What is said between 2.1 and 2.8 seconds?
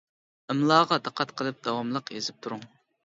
يېزىپ تۇرۇڭ.